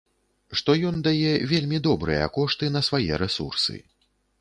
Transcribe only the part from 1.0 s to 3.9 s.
дае вельмі добрыя кошты на свае рэсурсы.